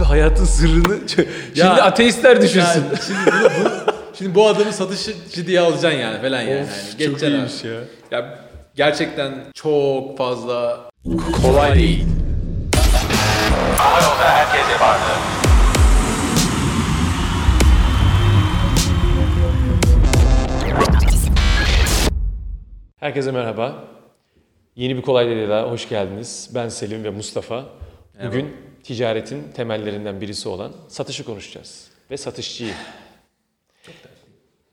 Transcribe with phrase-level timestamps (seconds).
[0.00, 0.98] Abi hayatın sırrını
[1.54, 2.84] şimdi ateistler düşünsün.
[2.84, 3.70] Yani şimdi, bunu, bu,
[4.18, 6.62] şimdi bu adamı satışçı diye alacaksın yani falan yani.
[6.62, 7.68] Of, yani çok iyiymiş abi.
[7.68, 7.80] ya.
[8.10, 8.38] Ya
[8.74, 10.80] gerçekten çok fazla
[11.42, 12.06] kolay değil.
[13.76, 15.02] Havayolda herkese vardı.
[23.00, 23.84] Herkese merhaba.
[24.76, 26.50] Yeni bir kolay Deli'ye daha hoş geldiniz.
[26.54, 27.64] Ben Selim ve Mustafa.
[28.24, 31.88] Bugün ticaretin temellerinden birisi olan satışı konuşacağız.
[32.10, 32.74] Ve satışçıyı.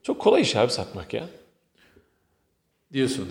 [0.04, 1.24] Çok kolay iş abi satmak ya.
[2.94, 3.30] diyorsun.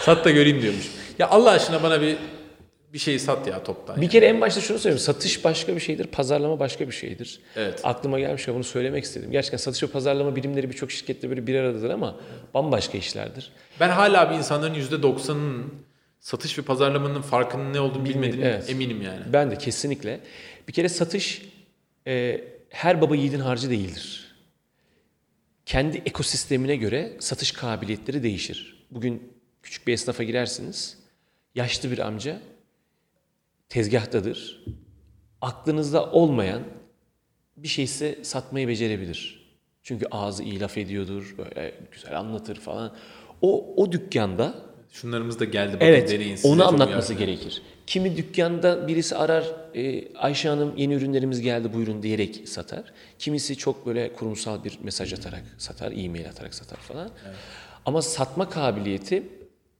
[0.00, 0.90] sat da göreyim diyormuş.
[1.18, 2.16] Ya Allah aşkına bana bir
[2.92, 4.00] bir şey sat ya toptan.
[4.00, 5.04] Bir kere en başta şunu söyleyeyim.
[5.04, 7.40] Satış başka bir şeydir, pazarlama başka bir şeydir.
[7.56, 7.80] Evet.
[7.84, 9.30] Aklıma gelmiş ve bunu söylemek istedim.
[9.30, 12.16] Gerçekten satış ve pazarlama birimleri birçok şirkette böyle bir aradadır ama
[12.54, 13.52] bambaşka işlerdir.
[13.80, 15.64] Ben hala bir insanların %90'ının
[16.26, 18.70] satış ve pazarlamanın farkının ne olduğunu bilmediğine evet.
[18.70, 19.20] eminim yani.
[19.32, 20.20] Ben de kesinlikle.
[20.68, 21.42] Bir kere satış
[22.06, 24.34] e, her baba yiğidin harcı değildir.
[25.66, 28.86] Kendi ekosistemine göre satış kabiliyetleri değişir.
[28.90, 30.98] Bugün küçük bir esnafa girersiniz.
[31.54, 32.40] Yaşlı bir amca
[33.68, 34.64] tezgahtadır.
[35.40, 36.62] Aklınızda olmayan
[37.56, 39.50] bir şeyse satmayı becerebilir.
[39.82, 42.96] Çünkü ağzı iyi laf ediyordur, böyle güzel anlatır falan.
[43.42, 47.24] O, o dükkanda Şunlarımız da geldi bakın Evet, deneyin size onu anlatması uyardı.
[47.24, 47.62] gerekir.
[47.86, 49.44] Kimi dükkanda birisi arar,
[49.74, 52.84] e, Ayşe Hanım yeni ürünlerimiz geldi buyurun diyerek satar.
[53.18, 57.10] Kimisi çok böyle kurumsal bir mesaj atarak satar, e-mail atarak satar falan.
[57.86, 59.22] Ama satma kabiliyeti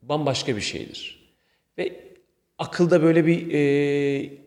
[0.03, 1.33] bambaşka bir şeydir.
[1.79, 2.01] Ve
[2.59, 3.61] akılda böyle bir e,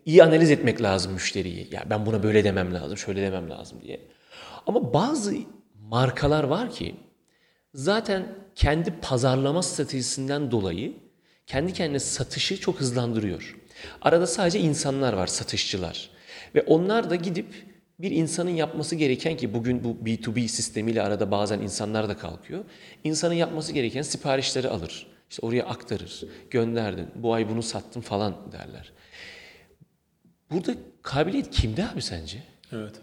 [0.06, 1.68] iyi analiz etmek lazım müşteriyi.
[1.72, 4.00] Ya ben buna böyle demem lazım, şöyle demem lazım diye.
[4.68, 5.36] Ama bazı
[5.90, 6.96] markalar var ki
[7.74, 10.94] zaten kendi pazarlama stratejisinden dolayı
[11.48, 13.56] kendi kendine satışı çok hızlandırıyor.
[14.02, 16.10] Arada sadece insanlar var, satışçılar.
[16.56, 17.54] Ve onlar da gidip
[18.00, 22.66] bir insanın yapması gereken ki bugün bu B2B sistemiyle arada bazen insanlar da kalkıyor.
[23.04, 25.08] İnsanın yapması gereken siparişleri alır.
[25.30, 26.24] İşte oraya aktarır.
[26.50, 27.08] Gönderdin.
[27.16, 28.92] Bu ay bunu sattım falan derler.
[30.52, 32.44] Burada kabiliyet kimde abi sence?
[32.72, 32.94] Evet.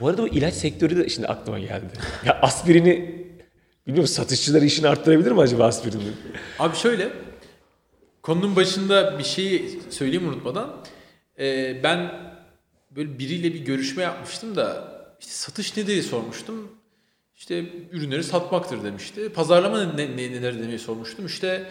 [0.00, 1.92] Bu arada bu ilaç sektörü de şimdi aklıma geldi.
[2.24, 3.25] Ya aspirini
[3.86, 6.02] bilmiyorum satışçılar işini arttırabilir mi acaba aspirini?
[6.58, 7.08] Abi şöyle
[8.22, 10.76] konunun başında bir şeyi söyleyeyim unutmadan.
[11.38, 12.12] Ee, ben
[12.90, 14.88] böyle biriyle bir görüşme yapmıştım da
[15.20, 16.68] işte satış ne diye sormuştum.
[17.36, 19.28] İşte ürünleri satmaktır demişti.
[19.28, 21.26] Pazarlama ne, ne, neler demeyi sormuştum.
[21.26, 21.66] İşte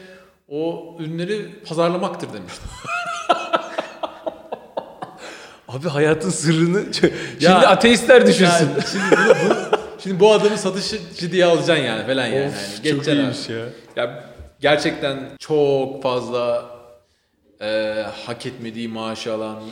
[0.49, 2.63] o ürünleri pazarlamaktır demiştim.
[5.67, 8.45] Abi hayatın sırrını şimdi Ya- ateistler düşünsün.
[8.69, 9.74] Yani şimdi, bunu, bu,
[10.05, 12.47] şimdi bu adamı satışçı diye alacaksın yani falan yani.
[12.47, 13.53] Of, Yani çok iyiymiş abi.
[13.53, 13.65] ya.
[13.95, 14.23] Ya
[14.59, 16.65] gerçekten çok fazla
[17.61, 17.67] e,
[18.25, 19.63] hak etmediği maaşı alan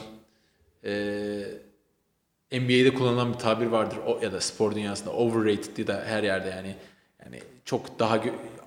[0.84, 0.92] e,
[2.52, 6.50] NBA'de kullanılan bir tabir vardır o ya da spor dünyasında overrated diye de her yerde
[6.50, 6.76] yani
[7.26, 8.20] yani çok daha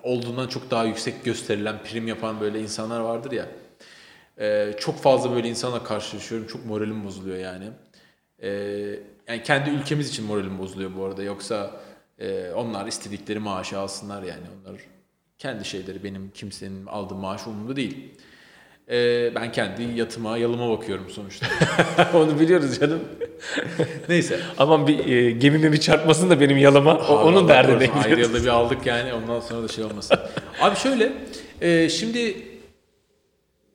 [0.02, 3.48] olduğundan çok daha yüksek gösterilen prim yapan böyle insanlar vardır ya.
[4.40, 6.46] E, çok fazla böyle insanla karşılaşıyorum.
[6.46, 7.64] Çok moralim bozuluyor yani.
[8.42, 8.50] E,
[9.28, 11.22] yani kendi ülkemiz için moralim bozuluyor bu arada.
[11.22, 11.70] Yoksa
[12.18, 14.44] e, onlar istedikleri maaşı alsınlar yani.
[14.60, 14.80] Onlar
[15.38, 18.14] kendi şeyleri benim kimsenin aldığı maaş umurumda değil.
[18.90, 21.46] E, ben kendi yatıma, yalıma bakıyorum sonuçta.
[22.14, 23.00] Onu biliyoruz canım.
[24.08, 24.40] Neyse.
[24.58, 26.98] Aman bir e, gemime bir çarpmasın da benim yalama.
[26.98, 30.18] O, Abi onun derdine korusun, Ayrı yılda bir aldık yani ondan sonra da şey olmasın.
[30.60, 31.12] Abi şöyle
[31.60, 32.36] e, şimdi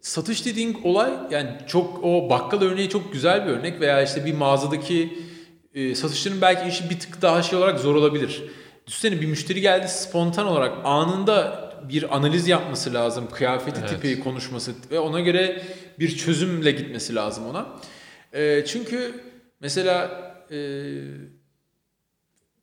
[0.02, 4.34] satış dediğin olay yani çok o bakkal örneği çok güzel bir örnek veya işte bir
[4.34, 5.14] mağazadaki
[5.76, 8.44] e, satışların belki işi bir tık daha şey olarak zor olabilir.
[8.88, 13.28] Düşünsene bir müşteri geldi spontan olarak anında bir analiz yapması lazım.
[13.32, 15.62] Kıyafeti tipi konuşması ve ona göre
[16.00, 17.68] bir çözümle gitmesi lazım ona.
[18.34, 19.24] E, çünkü
[19.60, 20.22] mesela
[20.52, 20.58] e,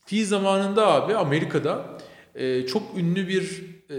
[0.06, 1.98] Fi zamanında abi Amerika'da
[2.34, 3.98] e, çok ünlü bir e,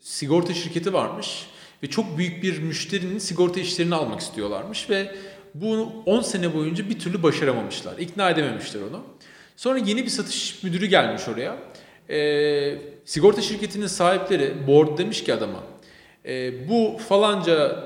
[0.00, 1.46] sigorta şirketi varmış
[1.82, 5.16] ve çok büyük bir müşterinin sigorta işlerini almak istiyorlarmış ve
[5.60, 7.98] bunu 10 sene boyunca bir türlü başaramamışlar.
[7.98, 9.02] İkna edememişler onu.
[9.56, 11.56] Sonra yeni bir satış müdürü gelmiş oraya.
[12.10, 15.62] E, sigorta şirketinin sahipleri board demiş ki adama
[16.24, 17.84] e, bu falanca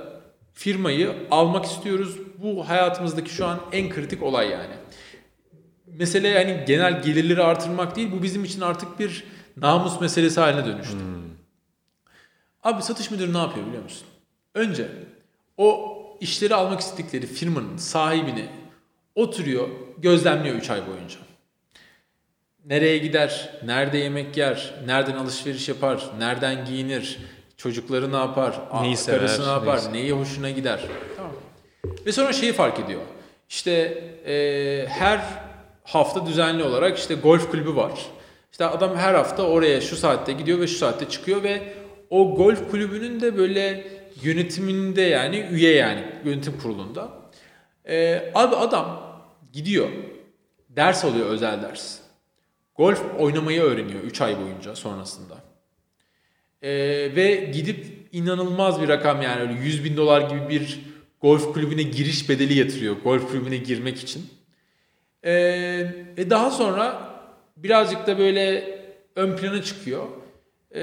[0.55, 2.19] firmayı almak istiyoruz.
[2.38, 4.75] Bu hayatımızdaki şu an en kritik olay yani
[5.87, 9.25] mesele yani genel gelirleri artırmak değil bu bizim için artık bir
[9.56, 10.99] namus meselesi haline dönüştü.
[12.62, 14.06] Abi satış müdürü ne yapıyor biliyor musun?
[14.55, 14.88] Önce
[15.56, 15.89] o
[16.20, 18.46] işleri almak istedikleri firmanın sahibini
[19.14, 19.69] oturuyor
[19.99, 21.17] gözlemliyor 3 ay boyunca.
[22.67, 27.19] Nereye gider, nerede yemek yer, nereden alışveriş yapar, nereden giyinir,
[27.56, 30.81] çocukları ne yapar, Neyi karısı sever, ne yapar, neyi- neyi hoşuna gider.
[31.17, 31.32] Tamam.
[32.06, 33.00] Ve sonra şeyi fark ediyor.
[33.49, 33.73] İşte
[34.26, 35.20] e, her
[35.84, 37.93] hafta düzenli olarak işte golf kulübü var.
[38.52, 41.73] İşte adam her hafta oraya şu saatte gidiyor ve şu saatte çıkıyor ve
[42.11, 43.84] o golf kulübünün de böyle
[44.22, 47.08] yönetiminde yani üye yani yönetim kurulunda.
[47.88, 49.10] E, abi adam
[49.52, 49.88] gidiyor
[50.68, 51.98] ders alıyor özel ders.
[52.76, 55.34] Golf oynamayı öğreniyor 3 ay boyunca sonrasında.
[56.62, 56.70] Ee,
[57.16, 60.80] ve gidip inanılmaz bir rakam yani öyle 100 bin dolar gibi bir
[61.20, 64.26] golf kulübüne giriş bedeli yatırıyor golf kulübüne girmek için.
[65.24, 65.32] Ee,
[66.16, 67.10] e daha sonra
[67.56, 68.78] birazcık da böyle
[69.16, 70.06] ön plana çıkıyor.
[70.74, 70.80] Ee,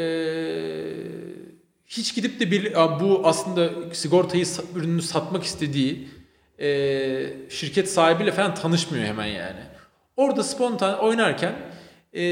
[1.87, 4.45] hiç gidip de bir bu aslında sigortayı
[4.75, 6.07] ürününü satmak istediği
[6.59, 6.69] e,
[7.49, 9.59] şirket sahibiyle falan tanışmıyor hemen yani.
[10.17, 11.55] Orada spontan oynarken
[12.13, 12.23] e,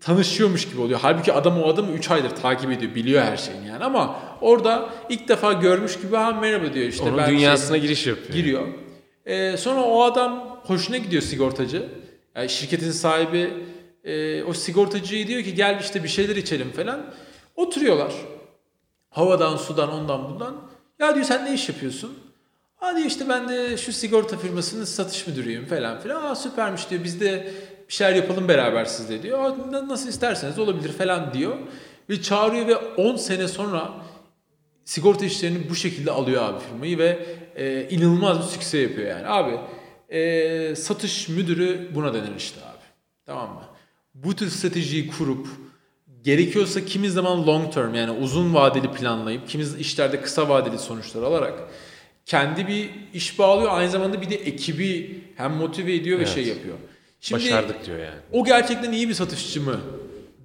[0.00, 0.98] tanışıyormuş gibi oluyor.
[1.02, 2.94] Halbuki adam o adamı 3 aydır takip ediyor.
[2.94, 7.04] Biliyor her şeyini yani ama orada ilk defa görmüş gibi ha merhaba diyor işte.
[7.04, 8.32] Onun dünyasına şey, giriş yapıyor.
[8.32, 8.66] Giriyor.
[9.26, 11.88] E, sonra o adam hoşuna gidiyor sigortacı.
[12.36, 13.50] Yani şirketin sahibi
[14.04, 17.14] e, o sigortacıyı diyor ki gel işte bir şeyler içelim falan.
[17.56, 18.12] Oturuyorlar.
[19.16, 20.56] Havadan, sudan, ondan bundan.
[20.98, 22.18] Ya diyor sen ne iş yapıyorsun?
[22.76, 26.22] Hadi işte ben de şu sigorta firmasının satış müdürüyüm falan filan.
[26.22, 27.04] Aa süpermiş diyor.
[27.04, 27.52] Biz de
[27.88, 29.38] bir şeyler yapalım beraber sizle diyor.
[29.38, 31.56] Aa, nasıl isterseniz olabilir falan diyor.
[32.10, 33.92] Ve çağırıyor ve 10 sene sonra
[34.84, 37.26] sigorta işlerini bu şekilde alıyor abi firmayı ve
[37.56, 39.26] e, inanılmaz bir sükse yapıyor yani.
[39.26, 39.60] Abi
[40.18, 42.84] e, satış müdürü buna denir işte abi.
[43.26, 43.62] Tamam mı?
[44.14, 45.48] Bu tür stratejiyi kurup
[46.26, 51.54] gerekiyorsa kimi zaman long term yani uzun vadeli planlayıp kimi işlerde kısa vadeli sonuçlar alarak
[52.24, 56.28] kendi bir iş bağlıyor aynı zamanda bir de ekibi hem motive ediyor evet.
[56.28, 56.74] ve şey yapıyor.
[57.20, 58.18] Şimdi, Başardık diyor yani.
[58.32, 59.80] O gerçekten iyi bir satışçı mı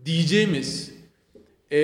[0.05, 0.91] diyeceğimiz
[1.71, 1.79] e,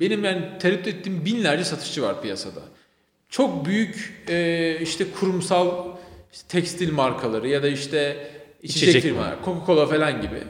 [0.00, 2.60] benim yani tereddüt ettiğim binlerce satışçı var piyasada.
[3.28, 5.86] Çok büyük e, işte kurumsal
[6.32, 8.30] işte tekstil markaları ya da işte
[8.62, 10.42] içecek, içecek firmalar, Coca-Cola falan gibi.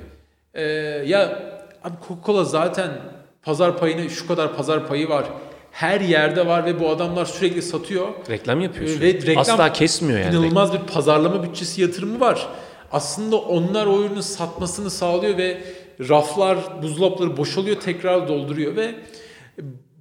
[0.54, 0.62] E,
[1.06, 1.53] ya
[1.84, 2.90] abi Coca-Cola zaten
[3.42, 5.24] pazar payını şu kadar pazar payı var
[5.74, 8.08] her yerde var ve bu adamlar sürekli satıyor.
[8.30, 9.00] Reklam yapıyorsun.
[9.00, 10.34] Ve reklam Asla kesmiyor yani.
[10.34, 12.48] İnanılmaz bir pazarlama bütçesi yatırımı var.
[12.92, 15.62] Aslında onlar o ürünü satmasını sağlıyor ve
[16.00, 18.94] raflar, buzdolapları boşalıyor, tekrar dolduruyor ve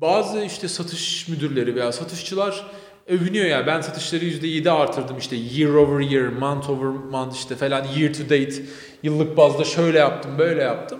[0.01, 2.63] bazı işte satış müdürleri veya satışçılar
[3.07, 7.85] övünüyor ya ben satışları %7 artırdım işte year over year, month over month işte falan
[7.97, 8.53] year to date
[9.03, 10.99] yıllık bazda şöyle yaptım böyle yaptım.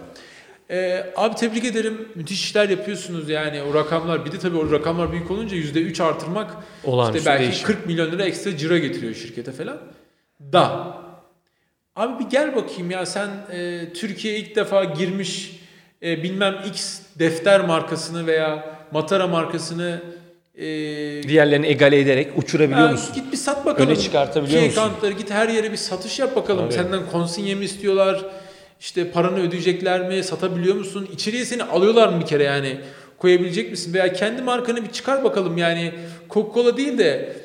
[0.74, 2.08] Ee, abi tebrik ederim.
[2.16, 4.26] Müthiş işler yapıyorsunuz yani o rakamlar.
[4.26, 6.52] Bir de tabii o rakamlar büyük olunca %3 artırmak
[6.84, 7.68] Olağanüstü işte belki değişim.
[7.68, 9.78] 40 milyon lira ekstra cira getiriyor şirkete falan.
[10.54, 10.98] Da.
[11.96, 15.60] Abi bir gel bakayım ya sen e, Türkiye'ye ilk defa girmiş
[16.04, 20.02] e, bilmem X defter markasını veya Matara markasını
[20.56, 20.66] e,
[21.24, 23.16] diğerlerini egale ederek uçurabiliyor musun?
[23.16, 23.90] Git bir sat bakalım.
[23.90, 25.18] Öne çıkartabiliyor Key musun?
[25.18, 26.64] git her yere bir satış yap bakalım.
[26.64, 26.74] Tabii.
[26.74, 28.26] Senden konsinye mi istiyorlar?
[28.84, 30.24] İşte paranı ödeyecekler mi?
[30.24, 31.10] Satabiliyor musun?
[31.14, 32.80] İçeriye seni alıyorlar mı bir kere yani?
[33.18, 33.94] Koyabilecek misin?
[33.94, 35.94] Veya kendi markanı bir çıkar bakalım yani.
[36.30, 37.36] Coca-Cola değil de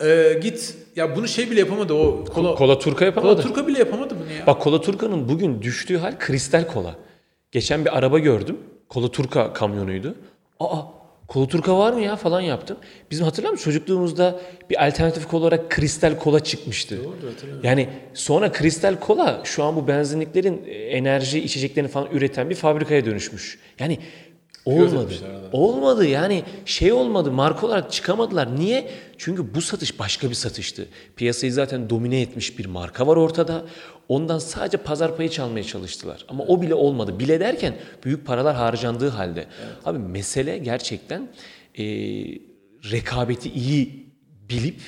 [0.00, 3.34] e, git ya bunu şey bile yapamadı o kola, kola Turka yapamadı.
[3.34, 4.46] Kola Turka bile yapamadı bunu ya.
[4.46, 6.96] Bak Kola Turka'nın bugün düştüğü hal kristal kola.
[7.52, 8.56] Geçen bir araba gördüm.
[8.88, 10.14] Kola Turka kamyonuydu.
[10.60, 10.82] Aa
[11.28, 12.76] Kola Turka var mı ya falan yaptım.
[13.10, 14.40] Bizim hatırlar mısın çocukluğumuzda
[14.70, 17.04] bir alternatif olarak kristal kola çıkmıştı.
[17.04, 17.64] Doğru hatırlıyorum.
[17.64, 23.04] Yani sonra kristal kola şu an bu benzinliklerin e, enerji içeceklerini falan üreten bir fabrikaya
[23.04, 23.58] dönüşmüş.
[23.78, 23.98] Yani
[24.64, 25.14] Olmadı.
[25.52, 28.56] Olmadı yani şey olmadı marka olarak çıkamadılar.
[28.56, 28.90] Niye?
[29.18, 30.88] Çünkü bu satış başka bir satıştı.
[31.16, 33.64] Piyasayı zaten domine etmiş bir marka var ortada.
[34.08, 36.24] Ondan sadece pazar payı çalmaya çalıştılar.
[36.28, 37.18] Ama o bile olmadı.
[37.18, 39.40] Bile derken büyük paralar harcandığı halde.
[39.40, 39.76] Evet.
[39.84, 41.28] Abi mesele gerçekten
[41.78, 41.84] e,
[42.90, 44.06] rekabeti iyi
[44.50, 44.80] bilip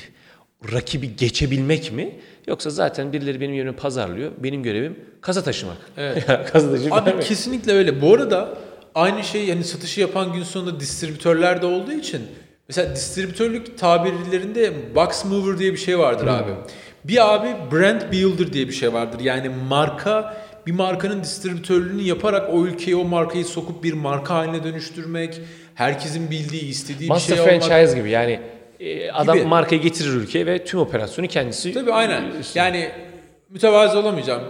[0.72, 2.20] rakibi geçebilmek mi?
[2.46, 4.32] Yoksa zaten birileri benim yerime pazarlıyor.
[4.38, 5.76] Benim görevim kasa taşımak.
[5.96, 6.26] Evet.
[6.52, 7.08] kasa taşımak.
[7.08, 8.02] Abi kesinlikle öyle.
[8.02, 8.58] Bu arada
[8.96, 12.22] aynı şey yani satışı yapan gün sonunda distribütörler de olduğu için
[12.68, 16.34] mesela distribütörlük tabirlerinde box mover diye bir şey vardır hmm.
[16.34, 16.50] abi.
[17.04, 19.20] Bir abi brand builder diye bir şey vardır.
[19.20, 25.40] Yani marka bir markanın distribütörlüğünü yaparak o ülkeye o markayı sokup bir marka haline dönüştürmek,
[25.74, 27.78] herkesin bildiği, istediği Master bir şey franchise olmak.
[27.78, 28.40] franchise gibi yani
[28.80, 29.46] e, adam gibi.
[29.46, 32.24] markayı getirir ülkeye ve tüm operasyonu kendisi Tabii aynen.
[32.54, 32.90] Yani
[33.50, 34.42] mütevazı olamayacağım.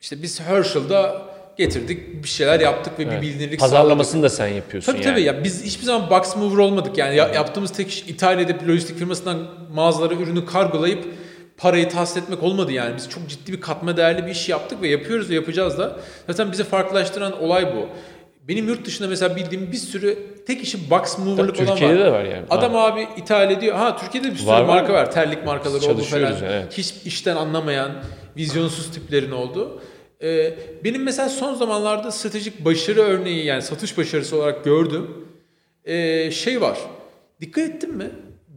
[0.00, 1.29] İşte biz Herschel'da
[1.60, 3.22] getirdik bir şeyler yaptık ve evet.
[3.22, 4.32] bir bilinirlik Pazarlamasını sağladık.
[4.32, 5.12] da sen yapıyorsun tabii, yani.
[5.12, 7.34] Tabii ya biz hiçbir zaman box mover olmadık yani evet.
[7.34, 11.04] yaptığımız tek iş ithal edip lojistik firmasından mağazalara ürünü kargolayıp
[11.56, 12.96] parayı tahsil etmek olmadı yani.
[12.96, 15.96] Biz çok ciddi bir katma değerli bir iş yaptık ve yapıyoruz ve yapacağız da.
[16.26, 17.88] Zaten bizi farklılaştıran olay bu.
[18.48, 22.06] benim yurt dışında mesela bildiğim bir sürü tek işi box mover'lık olan Türkiye'de var.
[22.06, 22.44] de var yani.
[22.50, 23.76] Adam abi ithal ediyor.
[23.76, 25.10] Ha Türkiye'de bir sürü Var, marka var.
[25.10, 26.22] Terlik markaları oldu falan.
[26.22, 26.78] yani, evet.
[26.78, 27.90] Hiç işten anlamayan,
[28.36, 29.80] vizyonsuz tiplerin oldu.
[30.22, 30.52] Ee,
[30.84, 35.06] benim mesela son zamanlarda stratejik başarı örneği yani satış başarısı olarak gördüğüm
[35.84, 36.78] ee, şey var.
[37.40, 38.10] Dikkat ettin mi?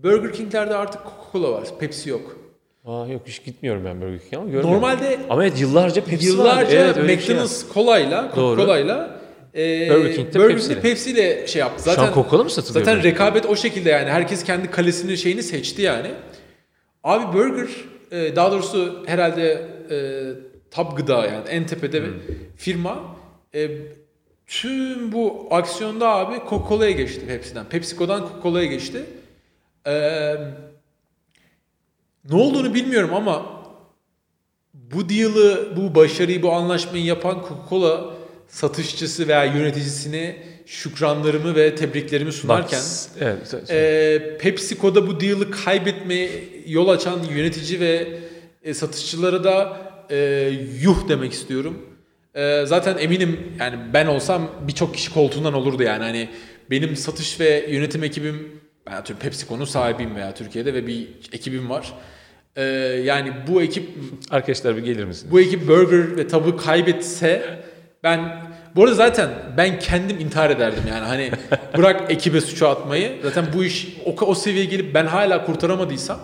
[0.04, 1.64] Burger King'lerde artık Coca-Cola var.
[1.80, 2.38] Pepsi yok.
[2.86, 4.72] Aa, yok hiç gitmiyorum ben Burger King'e ama görmüyorum.
[4.72, 6.50] Normalde Ama evet yıllarca Pepsi vardı.
[6.50, 8.62] Yıllarca Evet, öyle bir şey McDonald's kolayla, Doğru.
[8.62, 9.20] Coca-Cola'yla
[9.56, 10.82] e, Burger King'de Burger Pepsi'yle.
[10.82, 11.84] Pepsi'yle şey yaptı.
[11.84, 12.86] Şu Zaten an Coca-Cola mı satılıyor?
[12.86, 14.10] zaten rekabet o şekilde yani.
[14.10, 16.08] Herkes kendi kalesini şeyini seçti yani.
[17.04, 17.68] Abi Burger
[18.12, 19.98] e, daha doğrusu herhalde e,
[20.74, 22.14] tab gıda yani en tepede Hmm.
[22.58, 23.16] firma
[23.56, 23.70] e,
[24.48, 27.66] tüm bu aksiyonda abi Coca-Cola'ya geçti Pepsi'den.
[27.66, 29.04] PepsiCo'dan Coca-Cola'ya geçti.
[29.88, 30.38] Eee
[32.30, 33.64] ne olduğunu bilmiyorum ama
[34.74, 38.14] bu deal'ı, bu başarıyı, bu anlaşmayı yapan Coca-Cola
[38.48, 46.30] satışçısı veya yöneticisine şükranlarımı ve tebriklerimi sunarken Bak, evet, e, PepsiCo'da bu deal'ı kaybetmeye
[46.68, 48.20] yol açan yönetici ve
[48.64, 49.78] e, satışçılara da
[50.10, 50.50] e,
[50.82, 51.86] yuh demek istiyorum.
[52.36, 56.30] E, zaten eminim yani ben olsam birçok kişi koltuğundan olurdu yani hani
[56.72, 61.94] benim satış ve yönetim ekibim ben atıyorum PepsiCo'nun sahibiyim veya Türkiye'de ve bir ekibim var.
[62.56, 62.64] E,
[63.04, 63.90] yani bu ekip
[64.30, 65.30] Arkadaşlar bir gelir misin?
[65.32, 67.60] bu ekip burger ve tabu kaybetse
[68.04, 68.46] ben
[68.76, 71.32] bu arada zaten ben kendim intihar ederdim yani hani
[71.78, 73.20] bırak ekibe suçu atmayı.
[73.24, 76.20] Zaten bu iş o, o seviyeye gelip ben hala kurtaramadıysam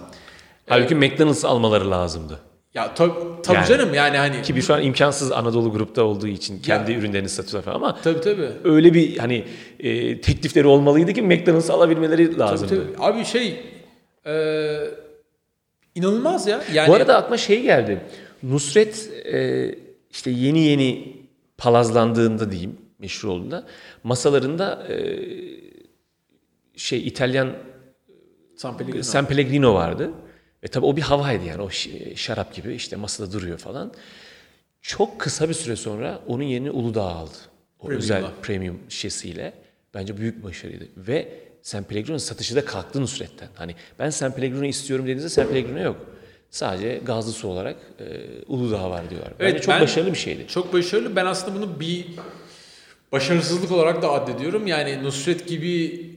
[0.70, 2.40] Halbuki McDonald's almaları lazımdı.
[2.74, 3.68] Ya tab- tabii Yani.
[3.68, 7.66] canım yani hani Ki bir şu an imkansız Anadolu grupta olduğu için kendi ürünlerini satıyorlar
[7.66, 8.50] falan ama tabii tabii.
[8.64, 9.46] öyle bir hani
[9.80, 12.94] e, teklifleri olmalıydı ki McDonald's alabilmeleri Tabii, lazımdı.
[12.98, 13.04] tabii.
[13.06, 13.60] Abi şey
[14.26, 14.34] e,
[15.96, 16.62] inanılmaz ya.
[16.74, 18.02] Yani Bu arada aklıma şey geldi.
[18.44, 19.76] Nusret e,
[20.12, 21.18] işte yeni yeni
[21.58, 23.66] palazlandığında diyeyim meşhur olduğunda
[24.04, 24.96] masalarında e,
[26.76, 27.50] şey İtalyan
[28.56, 29.04] San Pellegrino.
[29.04, 30.12] San Pellegrino vardı.
[30.64, 31.70] Ve tabii o bir havaydı yani o
[32.16, 33.94] şarap gibi işte masada duruyor falan.
[34.82, 37.32] Çok kısa bir süre sonra onun yerini Uludağ aldı.
[37.80, 37.98] O Premium'la.
[38.04, 39.54] özel premium şişesiyle.
[39.94, 40.86] Bence büyük başarıydı.
[40.98, 41.28] Ve
[41.62, 43.48] San Pellegrino'nun satışı da kalktı Nusret'ten.
[43.56, 46.06] Hani ben San Pellegrino istiyorum dediğinizde San Pellegrino yok.
[46.50, 48.06] Sadece gazlı su olarak e,
[48.48, 49.34] Uludağ var diyorlar.
[49.40, 50.48] Bence Evet, çok ben- başarılı bir şeydi.
[50.48, 51.16] Çok başarılı.
[51.16, 52.06] Ben aslında bunu bir
[53.12, 54.68] başarısızlık olarak da addediyorum.
[54.68, 56.09] Yani Nusret gibi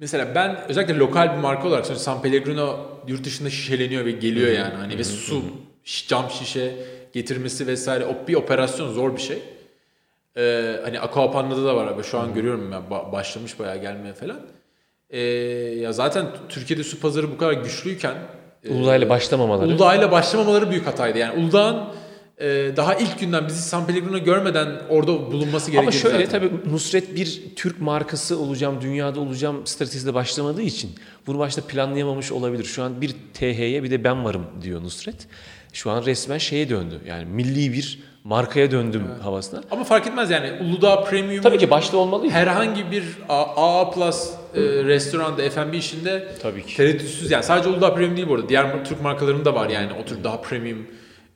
[0.00, 2.04] mesela ben özellikle lokal bir marka olarak söylüyorum.
[2.04, 2.78] San Pellegrino
[3.08, 4.74] yurt dışında şişeleniyor ve geliyor yani.
[4.74, 5.42] Hani ve su,
[6.08, 6.74] cam şişe
[7.12, 9.38] getirmesi vesaire o bir operasyon zor bir şey.
[10.36, 12.02] Ee, hani Aquapanna'da da var abi.
[12.02, 14.40] Şu an görüyorum ya ba- başlamış bayağı gelmeye falan.
[15.10, 15.20] Ee,
[15.80, 18.14] ya zaten Türkiye'de su pazarı bu kadar güçlüyken
[18.64, 19.68] e, Uludağ'la başlamamaları.
[19.68, 21.18] Uludağ'la başlamamaları büyük hataydı.
[21.18, 21.84] Yani Uludağ'ın
[22.76, 26.40] daha ilk günden bizi San Pellegrino görmeden orada bulunması Ama gerekirdi şöyle zaten.
[26.48, 30.90] tabii Nusret bir Türk markası olacağım, dünyada olacağım stratejide başlamadığı için
[31.26, 32.64] bunu başta planlayamamış olabilir.
[32.64, 35.26] Şu an bir TH'ye bir de ben varım diyor Nusret.
[35.72, 37.00] Şu an resmen şeye döndü.
[37.06, 39.60] Yani milli bir markaya döndüm havasına.
[39.70, 42.32] Ama fark etmez yani Uludağ Premium Tabii ki başta olmalıydı.
[42.34, 43.44] herhangi bir A-
[43.80, 46.76] AA Plus e, restoranda F&B işinde Tabii ki.
[46.76, 48.48] tereddütsüz yani sadece Uludağ Premium değil bu arada.
[48.48, 50.86] Diğer Türk markalarının da var yani o tür daha premium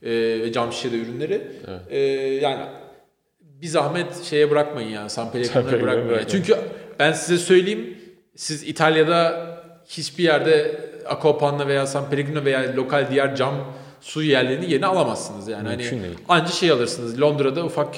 [0.05, 1.41] ve cam şişede ürünleri.
[1.89, 1.99] E,
[2.41, 2.65] yani
[3.41, 6.27] bir zahmet şeye bırakmayın ya San Pellegrino'ya bırakmayın.
[6.27, 6.55] Çünkü
[6.99, 7.97] ben size söyleyeyim
[8.35, 9.47] siz İtalya'da
[9.87, 15.67] hiçbir yerde Aquapanna veya San Pellegrino veya lokal diğer cam su yerlerini yeni alamazsınız yani.
[15.67, 16.17] Mümkün hani değil.
[16.29, 17.21] anca şey alırsınız.
[17.21, 17.95] Londra'da ufak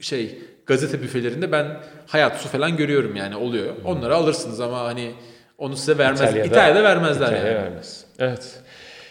[0.00, 1.66] şey gazete büfelerinde ben
[2.06, 3.74] hayat su falan görüyorum yani oluyor.
[3.84, 5.12] Onları alırsınız ama hani
[5.58, 6.20] onu size vermez.
[6.20, 7.64] İtalya'da- İtalya'da, vermezler İtalya'ya yani.
[7.64, 8.04] vermez.
[8.18, 8.60] Evet.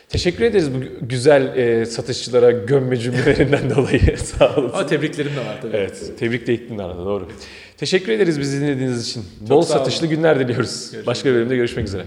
[0.10, 4.18] Teşekkür ederiz bu güzel e, satışçılara gömme cümlelerinden dolayı.
[4.18, 4.70] Sağ olun.
[4.74, 5.78] Ama tebriklerim de var tabii.
[5.78, 7.28] Evet, tebrik de ettin arada doğru.
[7.78, 9.24] Teşekkür ederiz bizi dinlediğiniz için.
[9.42, 9.84] Bol sağ olun.
[9.84, 10.82] satışlı günler diliyoruz.
[10.92, 12.04] Görüşmek Başka bir bölümde görüşmek üzere.